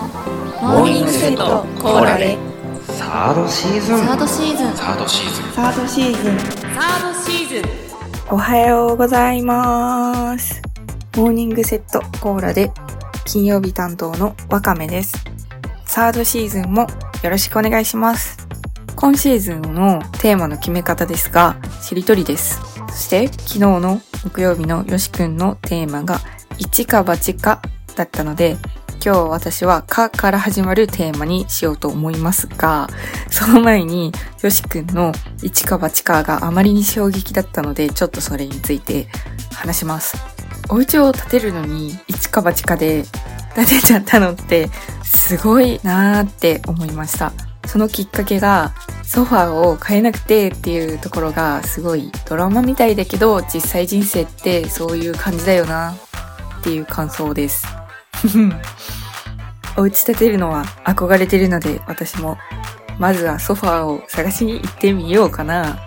[0.00, 2.38] モーニングセットコーラで
[2.88, 7.80] サードシーズンサードシーズンサードシーズンサードシーズンサードシーズン
[8.30, 10.62] おはようございます。
[11.16, 12.70] モーニングセットコーラで
[13.26, 15.12] 金曜日担当のわかめです。
[15.84, 16.86] サードシーズンも
[17.22, 18.38] よろしくお願いします。
[18.94, 22.60] 今シーズンのテーマの決め方ですが、しりとりです。
[22.88, 26.20] そして昨日の木曜日のよしくんのテーマが
[26.56, 27.60] 一か八か
[27.96, 28.56] だったので、
[29.02, 32.86] 今日私はかから始まるテーマにしようと思いますが、
[33.30, 39.08] その前によしくんの一か八かがあまりに衝撃だったので、ちょっとそれについて
[39.54, 40.18] 話します。
[40.68, 43.04] お家を建てるのに一か八かで
[43.54, 44.68] 建てちゃったのって
[45.02, 47.32] すごいなーって思いました。
[47.66, 55.94] そのきっかけがソファーを買えなくてっていうところがすごいドラマみたいだけど実際人生ってそういう感じだよな
[56.60, 57.79] っていう感想です。
[59.76, 62.38] お家建てるのは憧れてるので私も
[62.98, 65.78] まずはソファーを探しに行ってみようかな。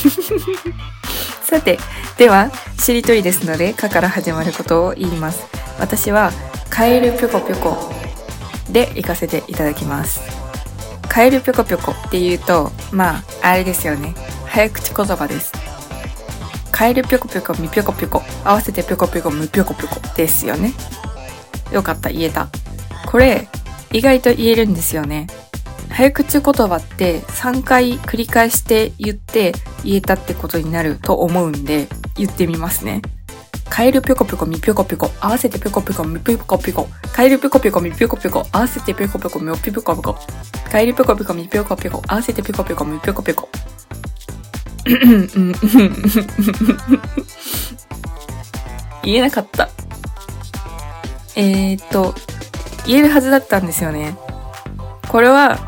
[1.44, 1.78] さて、
[2.16, 5.40] では、しりとりですので、かから始まることを言います。
[5.78, 6.32] 私は、
[6.70, 7.92] カエルぴょこぴょこ
[8.70, 10.22] で行かせていただきます。
[11.08, 14.14] カエルぴょこぴょこって言うと、まあ、あれですよね。
[14.46, 15.52] 早口言葉です。
[16.70, 20.72] カエルぴょこぴょこみぴょこぴょこ合わせてぴょこぴょこむぴょこぴょこですよね。
[21.72, 22.48] よかった、言えた。
[23.06, 23.48] これ、
[23.92, 25.26] 意外と言えるんですよね。
[25.90, 29.52] 早口言葉って3回繰り返して言って
[29.84, 33.02] 言えたってことになると思うんで言ってみますね。
[33.68, 40.16] カエルぴょこぴょこみぴょこぴょこ合わせてぴょこぴょこみぴょこぴょこカエルぴょこぴょこみぴょこぴょこ合わせてぴょこぴょこみぴょこぴょこ
[40.70, 43.48] カエルぴょこぴょこみぴょこぴょこ合わせてぴょこぴょこみぴょこぴょこ
[49.04, 49.68] 言えなかった。
[51.36, 52.14] えーっと、
[52.86, 54.16] 言えるはずだったんですよね。
[55.08, 55.58] これは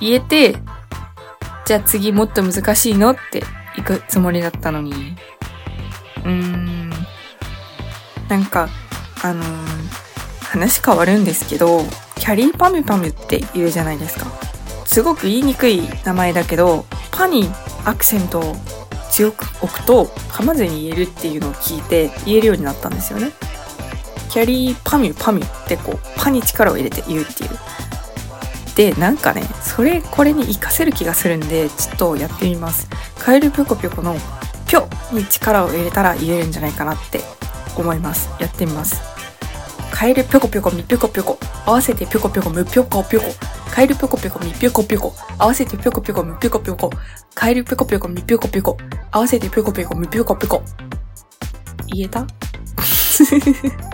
[0.00, 0.56] 言えて、
[1.66, 3.42] じゃあ次もっと難しいのって
[3.76, 5.16] 行くつもりだったのに。
[6.24, 6.90] うーん。
[8.28, 8.68] なんか、
[9.22, 10.08] あのー
[10.48, 11.82] 話変わるんですけど、
[12.16, 14.26] キャリーパミュパミュって言うじゃないですか。
[14.86, 17.50] すごく言いにくい名前だけど、パに
[17.84, 18.56] アクセントを
[19.10, 23.30] 強く置くと噛まずに言えるっていうのを聞いて言えるようになったんですよね。
[24.28, 27.50] キャリーパミュパミュってこう、パに力を入れて言うっていう。
[28.74, 32.88] で、なんかね、それ、これに活かせる気がするんで、ちょっとやってみます。
[33.18, 34.14] カエルぴょこぴょこの
[34.66, 37.20] ぴょに力を入れたら言えるんじゃないかなって
[37.76, 38.28] 思います。
[38.38, 39.00] やってみます。
[39.90, 43.26] カエルぴょこぴょこみぴょこぴょこ合わせてぴょこぴょこむぴょこぴょこ
[43.72, 46.90] カエルぴょこぴょこみぴょこぴょこ合わせてぴょこぴょこむぴょこぴょこ
[47.34, 48.76] カエルぴょこぴょこみぴょこぴょこ
[49.10, 50.62] 合わせてぴょこぴょこむぴょこぴょこ
[51.88, 52.26] 言えた？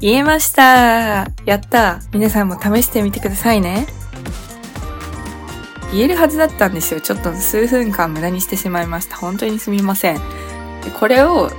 [0.00, 0.62] 言えました
[1.44, 3.86] やった皆さんも試してみてくださいね。
[5.92, 7.00] 言えるはずだったんですよ。
[7.00, 9.16] ちょっと数分間無駄にしてしまいました。
[9.16, 10.16] 本当にすみません。
[10.16, 11.50] でこれを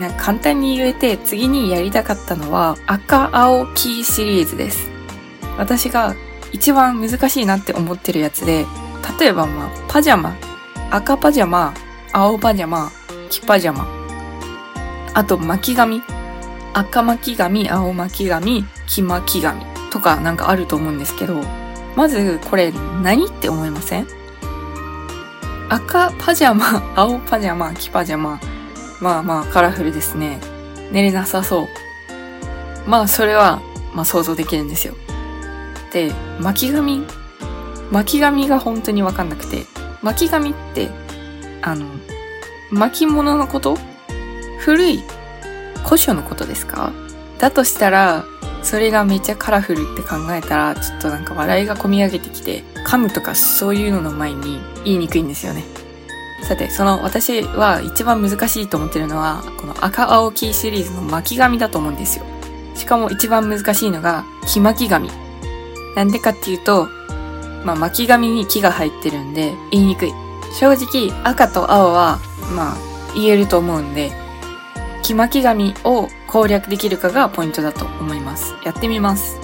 [0.00, 4.90] なんか簡単に言えて次にやりたかったのは赤青黄シリーズです。
[5.58, 6.14] 私が
[6.52, 8.66] 一番難しいなって思ってるやつで、
[9.18, 10.36] 例えばまあ、パジャマ、
[10.90, 11.74] 赤パジャマ、
[12.12, 12.90] 青パジャマ、
[13.30, 13.86] 黄パジャマ、
[15.14, 16.02] あと巻き髪、
[16.74, 21.42] 赤巻き髪、青巻き髪、黄巻き髪とかなんかあると思うんですけど、
[21.96, 22.72] まずこれ
[23.02, 24.06] 何って思いません？
[25.68, 28.40] 赤パジャマ、青パジャマ、黄パジャマ。
[29.00, 30.40] まあまあカラフルですね。
[30.90, 31.68] 寝れなさそう。
[32.86, 33.60] まあそれは、
[33.94, 34.94] まあ想像できるんですよ。
[35.92, 37.04] で、巻き髪。
[37.90, 39.66] 巻き髪が本当にわかんなくて。
[40.02, 40.88] 巻き髪って、
[41.60, 41.86] あの、
[42.70, 43.76] 巻物のこと？
[44.60, 45.02] 古い
[45.84, 46.92] 古書のことですか？
[47.38, 48.24] だとしたら、
[48.62, 55.64] それがめっちゃカラフルって考えたら、ちょっとなんか笑いが込み上げてきて、噛むとかそういうのの前に言いにくいんですよね。
[56.44, 62.24] さて、その私は一番難しいと思ってるのは、この赤青黄シリーズの巻き髪だと思うんですよ。
[62.74, 65.10] しかも一番難しいのが、木巻き髪。
[65.96, 66.88] なんでかっていうと、
[67.64, 70.12] まあ巻き髪に木が入ってるんで言いにくい。
[70.58, 72.18] 正直赤と青は、
[72.54, 72.76] まあ
[73.14, 74.12] 言えると思うんで、
[75.02, 78.54] 木巻き髪を攻略できるかがポイントだと思います。
[78.64, 79.38] やってみます。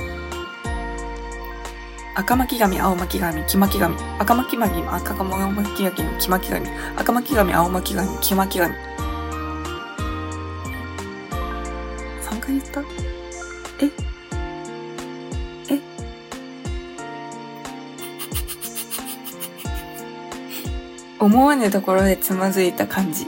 [2.15, 6.67] 赤巻き髪、青巻き髪、黄巻き髪、赤巻き髪、赤巻き髪、黄巻き髪、
[6.97, 8.75] 赤巻き髪、青巻き髪、黄巻き髪。
[12.23, 12.81] 3回言った？
[13.81, 13.91] え？
[15.75, 15.81] え？
[21.21, 23.27] 思わぬところでつまずいた感じ。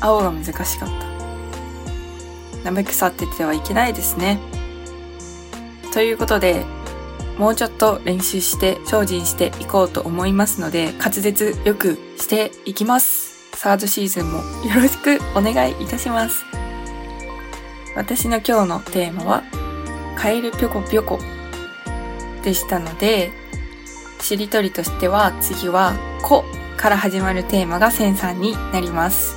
[0.00, 1.15] 青が難しかった。
[2.66, 4.40] なめくさっててはいけないですね。
[5.92, 6.64] ということで、
[7.38, 13.36] もうちょっと練習して精進していこうと思いますので、滑舌よくしていきます。
[13.54, 14.44] サードシーズンもよ
[14.82, 16.44] ろしくお願いいたします。
[17.94, 19.44] 私の今日のテーマは、
[20.16, 21.20] カエルぴょこぴょこ
[22.42, 23.30] でしたので、
[24.20, 26.44] しりとりとしては次は、こ
[26.76, 29.36] から始まるテーマがセンさんになります。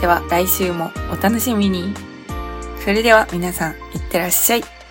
[0.00, 2.11] では来週もお楽しみに。
[2.82, 4.81] それでは皆さん、いってらっしゃい。